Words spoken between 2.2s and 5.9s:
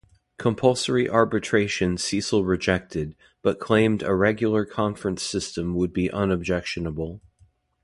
rejected but claimed a regular conference system